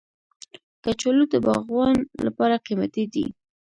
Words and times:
کچالو 0.83 1.23
د 1.33 1.35
باغوان 1.45 1.95
لپاره 2.25 2.55
قیمتي 2.65 3.03
دی 3.13 3.25